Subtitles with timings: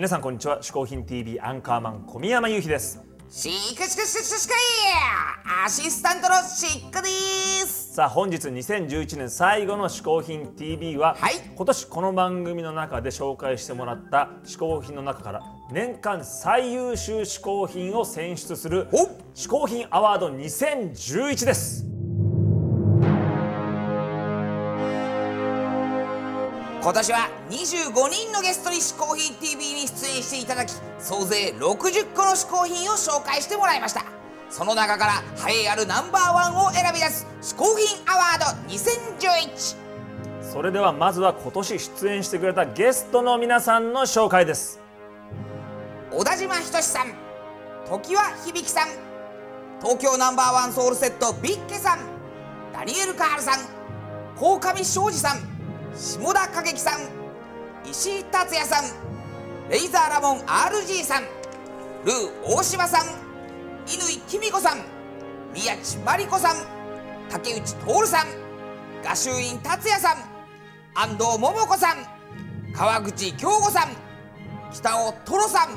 [0.00, 0.62] 皆さんこんにちは。
[0.62, 3.02] 嗜好品 TV アンカーマン小宮山雄飛です。
[3.28, 4.54] シクシクシクシク
[5.62, 7.08] アシスタントのシックで
[7.66, 21.89] すさあ本日2011年最後の嗜好品 TV は、はい今年この番組の中で紹介してもらった嗜好品の中から年間最優秀嗜好品を選出するお嗜好品アワード2011です
[26.82, 34.02] 今年は25人のゲストに嗜好品 TV に出演していただき総勢60個の嗜好品を紹介してもらいました。
[34.48, 35.12] その中から
[35.48, 39.76] 栄えあるナンバーワンを選び出す嗜好品アワード2011
[40.42, 44.80] それではまずは今年出演してくれたゲストの皆さんの紹介です。
[46.10, 47.14] 小田島仁さん
[47.86, 48.02] 常盤
[48.44, 48.88] 響さん
[49.80, 51.98] 東京ナンバーワンソウルセットビッケさん
[52.72, 53.60] ダニエル・カールさん
[54.36, 55.49] 鴻上庄司さん
[55.94, 57.00] 下田景樹さん
[57.88, 58.84] 石井達也さん
[59.70, 61.22] レイザーラモン RG さん
[62.04, 63.06] ルー大島さん
[63.86, 64.78] 乾きみ子さん
[65.54, 66.56] 宮地真理子さん
[67.28, 68.26] 竹内徹さん
[69.02, 70.16] 画集院達也さん
[70.94, 71.96] 安藤桃子さん
[72.72, 73.88] 川口京吾さん
[74.72, 75.70] 北尾トロさん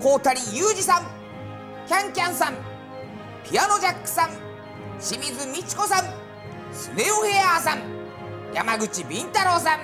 [0.00, 1.02] 高谷裕二さん
[1.86, 2.54] キャンキャンさん
[3.48, 4.30] ピアノジャックさん
[5.00, 6.04] 清水美智子さん
[6.72, 8.01] スネオヘアーさん
[8.52, 9.80] 山口敏太郎さん。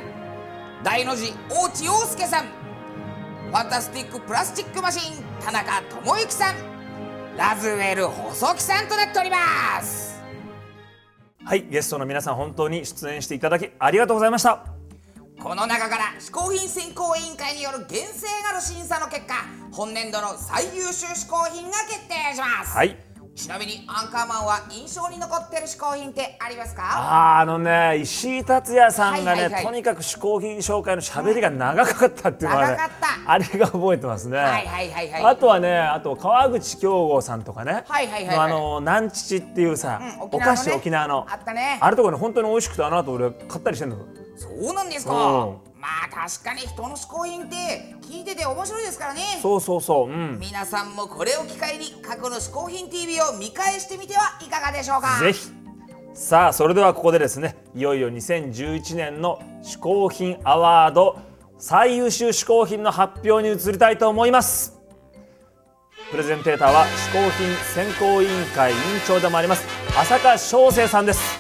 [0.85, 2.45] 大の字大地陽介さん。
[2.45, 6.55] ファンタスティックプラスチックマシン田中智之さん。
[7.37, 10.23] ラズウェル細木さんとなっております。
[11.43, 14.67] はいゲストの皆さん本当に出演していただきありがとうございました。
[15.43, 19.35] この中から嗜好品選考委員会による厳正なる審査の結果
[19.73, 22.97] 本年度の最優秀嗜好品が決定します、はい
[23.39, 26.83] ちなみにアンカーマンは印象に残ってる嗜好品ってありますか？
[26.83, 29.65] あーあのね石井達也さんがね、はいはいはい。
[29.65, 32.77] とにかく嗜好品紹介の喋りが長かったっていうのはね、
[33.27, 35.25] あれが覚えてますね、はいはいはいはい。
[35.25, 38.37] あとはねあと川口京吾さんとかね、はいはいはいはい。
[38.37, 41.21] のあの南父っていうさ、うんお菓子沖縄のね。
[41.21, 41.27] 沖縄の。
[41.31, 41.79] あったね。
[41.81, 43.99] あれとかね本当に美味しくてあの後俺買ったりしてんの
[44.37, 45.15] そうなんですか。
[45.15, 49.21] うんまあ確かに人の嗜好品って聞いてて面白いですからね。
[49.41, 50.09] そうそうそう。
[50.09, 50.39] うん。
[50.41, 55.21] 皆さんもこれを機会に過去の嗜好品 TV を見返してみてはいかがでしょうか。
[55.21, 55.51] ぜひ。
[56.15, 61.17] さあそれではここでですねいよいよ2011年の嗜好品アワード
[61.59, 64.79] 最優秀嗜好品の発表に移りたいと思います。
[66.11, 71.38] プレゼンテーターは嗜好品選考委員会委員長でもあります浅香翔生さんです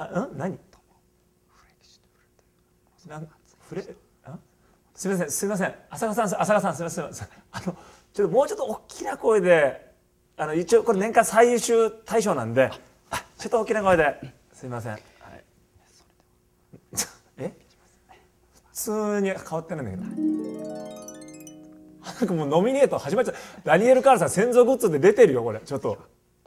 [0.00, 0.38] あうん？
[0.38, 0.58] 何？
[3.68, 3.84] フレ
[4.24, 4.38] あ？
[4.94, 5.74] すみませんすみません。
[5.90, 7.76] 浅香さん浅香さんすみませんあの
[8.12, 9.92] ちょっともうちょっと大きな声で
[10.36, 12.70] あの一応これ年間最優秀大賞なんで
[13.10, 14.34] あちょっと大きな声で。
[14.52, 15.02] すみません、はい、
[17.38, 17.52] え？
[18.72, 20.04] 普通に変わってないんだけど。
[22.02, 23.34] なんかもうノミネート始まっちゃう。
[23.64, 25.60] ダニエル・カールさん先祖グッズで出てるよこれ。
[25.60, 25.98] ちょっと。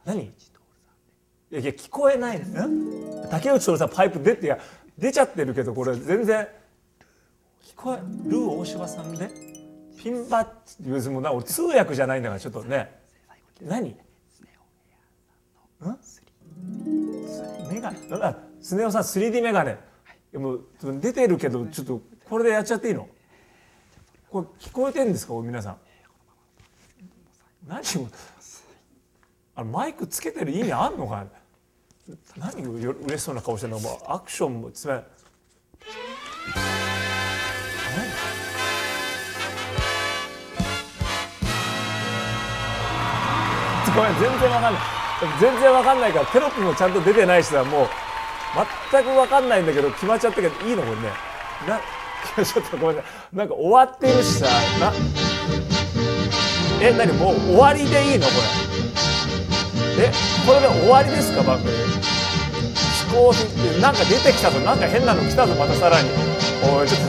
[0.03, 0.33] 何？
[1.51, 4.57] いやいや聞こえないん竹内徹さんパイプ出ていや
[4.97, 6.47] 出ちゃってるけどこれ全然。
[7.61, 7.97] 聞こえ
[8.29, 9.29] ルー大柴さんで？
[9.97, 10.47] ピンバッ
[10.81, 12.89] ジ別な俺通訳じゃないんだからちょっとね。
[13.61, 13.89] 何？
[13.89, 13.95] ん
[17.69, 19.71] メガネあスネ夫さん 3D メガネ。
[19.71, 19.75] い。
[20.33, 20.65] やもう
[21.01, 23.09] 出てるけどちょっとこれでやっちゃっていいの？
[24.29, 25.33] これ聞こえてんですか？
[25.33, 25.77] 皆さん。
[27.67, 28.07] 何を
[29.55, 31.25] あマイクつけてる意味あんのか
[32.37, 35.01] 何を嬉しそうな顔してんのもうアクションもつめ
[43.95, 44.81] ごめん全然わかんない。
[45.39, 47.87] 全然わかんないからテロップもちゃんと出てないしさもう。
[48.91, 51.09] 全くわかんないんだけど決まっちゃったけどいいのこれね。
[51.67, 51.79] な
[52.43, 53.03] ちょっとごめんな
[53.33, 54.45] なんか終わってるしさ
[54.79, 54.93] な。
[56.81, 58.31] え何もう終わりでいいのこ
[59.97, 60.05] れ。
[60.05, 60.11] え
[60.45, 62.00] これで終わりですか番組。
[63.11, 66.09] 嗜好品ってなんか出てきたぞなんか変なの来たぞまたさらに。
[66.63, 67.07] おいちょっと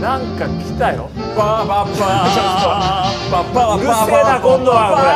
[0.00, 1.10] なんか来たよ。
[1.36, 5.12] バババババうるせえな今度はこれ。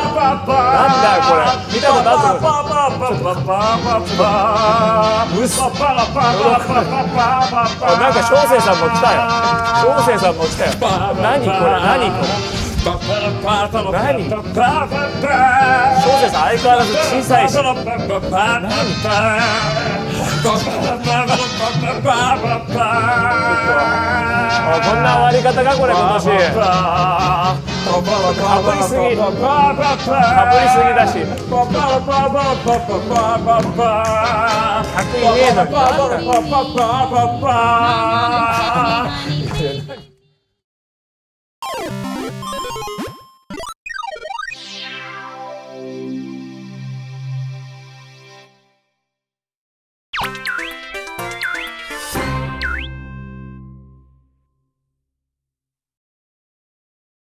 [0.76, 1.40] なんだよこれ。
[1.72, 2.48] 見たことあるぞ。
[5.40, 5.64] うっすあ
[7.98, 9.18] なんか翔生さんも来たよ
[9.82, 10.72] 翔生さんも来たよ
[11.22, 14.28] 何これ何これ何？
[16.00, 17.58] 翔生さん相変わらず小さいし。
[17.58, 17.62] あ
[24.84, 26.24] こんな終わり方かこれ今年。
[26.58, 27.54] か
[28.62, 29.00] ぶりすぎ。
[29.16, 31.12] かぶりすぎだし。
[34.94, 35.70] 客いねえのに